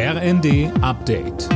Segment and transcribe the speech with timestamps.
[0.00, 1.48] RND Update.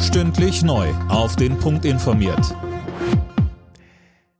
[0.00, 0.88] Stündlich neu.
[1.10, 2.56] Auf den Punkt informiert.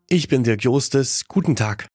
[0.09, 1.27] Ich bin Dirk Jostes.
[1.29, 1.89] Guten Tag.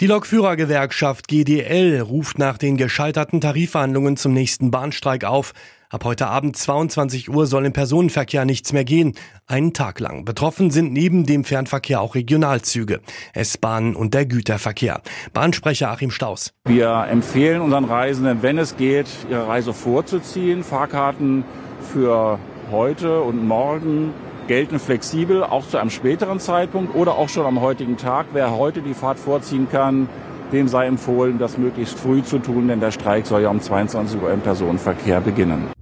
[0.00, 5.52] Die Lokführergewerkschaft GDL ruft nach den gescheiterten Tarifverhandlungen zum nächsten Bahnstreik auf.
[5.88, 9.14] Ab heute Abend 22 Uhr soll im Personenverkehr nichts mehr gehen.
[9.46, 10.24] Einen Tag lang.
[10.24, 13.00] Betroffen sind neben dem Fernverkehr auch Regionalzüge,
[13.34, 15.00] S-Bahnen und der Güterverkehr.
[15.32, 16.52] Bahnsprecher Achim Staus.
[16.64, 20.64] Wir empfehlen unseren Reisenden, wenn es geht, ihre Reise vorzuziehen.
[20.64, 21.44] Fahrkarten
[21.92, 22.40] für
[22.72, 24.12] heute und morgen
[24.48, 28.26] gelten flexibel, auch zu einem späteren Zeitpunkt oder auch schon am heutigen Tag.
[28.32, 30.08] Wer heute die Fahrt vorziehen kann,
[30.52, 34.20] dem sei empfohlen, das möglichst früh zu tun, denn der Streik soll ja um 22
[34.20, 35.75] Uhr im Personenverkehr beginnen.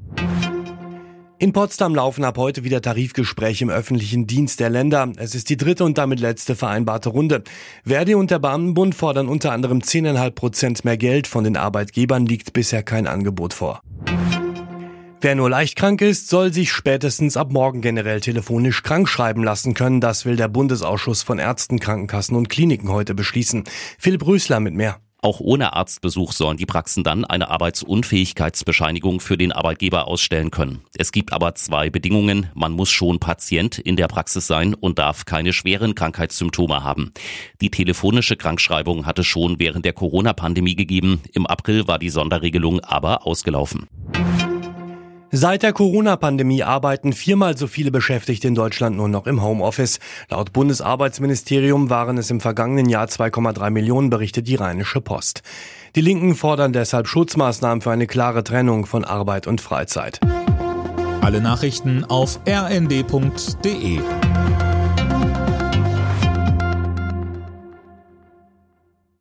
[1.39, 5.11] In Potsdam laufen ab heute wieder Tarifgespräche im öffentlichen Dienst der Länder.
[5.17, 7.43] Es ist die dritte und damit letzte vereinbarte Runde.
[7.85, 11.27] Verdi und der Beamtenbund fordern unter anderem 10,5 Prozent mehr Geld.
[11.27, 13.83] Von den Arbeitgebern liegt bisher kein Angebot vor.
[15.21, 19.75] Wer nur leicht krank ist, soll sich spätestens ab morgen generell telefonisch krank schreiben lassen
[19.75, 20.01] können.
[20.01, 23.65] Das will der Bundesausschuss von Ärzten, Krankenkassen und Kliniken heute beschließen.
[23.99, 25.01] Philipp Rösler mit mehr.
[25.25, 30.83] Auch ohne Arztbesuch sollen die Praxen dann eine Arbeitsunfähigkeitsbescheinigung für den Arbeitgeber ausstellen können.
[30.99, 32.51] Es gibt aber zwei Bedingungen.
[32.53, 37.15] Man muss schon Patient in der Praxis sein und darf keine schweren Krankheitssymptome haben.
[37.63, 41.23] Die telefonische Krankschreibung hatte schon während der Corona-Pandemie gegeben.
[41.33, 43.89] Im April war die Sonderregelung aber ausgelaufen.
[45.37, 49.99] Seit der Corona-Pandemie arbeiten viermal so viele Beschäftigte in Deutschland nur noch im Homeoffice.
[50.31, 55.43] Laut Bundesarbeitsministerium waren es im vergangenen Jahr 2,3 Millionen, berichtet die Rheinische Post.
[55.97, 60.21] Die Linken fordern deshalb Schutzmaßnahmen für eine klare Trennung von Arbeit und Freizeit.
[61.21, 63.99] Alle Nachrichten auf rnd.de